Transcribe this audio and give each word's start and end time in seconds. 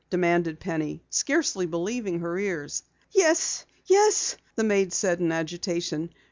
demanded 0.09 0.59
Penny, 0.59 1.03
scarcely 1.11 1.67
believing 1.67 2.21
her 2.21 2.35
ears. 2.39 2.81
"Yes, 3.11 3.67
yes," 3.85 4.35
the 4.55 4.63
maid 4.63 4.91
said 4.93 5.19
in 5.19 5.31
agitation. 5.31 6.09